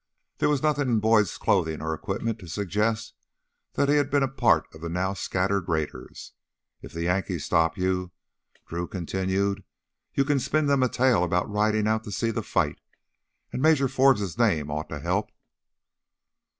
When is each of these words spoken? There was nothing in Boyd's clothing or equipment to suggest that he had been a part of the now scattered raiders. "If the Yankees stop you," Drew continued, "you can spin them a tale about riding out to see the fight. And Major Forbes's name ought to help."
There 0.39 0.49
was 0.49 0.63
nothing 0.63 0.87
in 0.87 0.99
Boyd's 0.99 1.37
clothing 1.37 1.79
or 1.79 1.93
equipment 1.93 2.39
to 2.39 2.47
suggest 2.47 3.13
that 3.73 3.87
he 3.87 3.97
had 3.97 4.09
been 4.09 4.23
a 4.23 4.27
part 4.27 4.65
of 4.73 4.81
the 4.81 4.89
now 4.89 5.13
scattered 5.13 5.69
raiders. 5.69 6.33
"If 6.81 6.91
the 6.91 7.03
Yankees 7.03 7.45
stop 7.45 7.77
you," 7.77 8.09
Drew 8.65 8.87
continued, 8.87 9.63
"you 10.15 10.25
can 10.25 10.39
spin 10.39 10.65
them 10.65 10.81
a 10.81 10.89
tale 10.89 11.23
about 11.23 11.51
riding 11.51 11.87
out 11.87 12.03
to 12.05 12.11
see 12.11 12.31
the 12.31 12.41
fight. 12.41 12.81
And 13.53 13.61
Major 13.61 13.87
Forbes's 13.87 14.39
name 14.39 14.71
ought 14.71 14.89
to 14.89 14.97
help." 15.01 15.29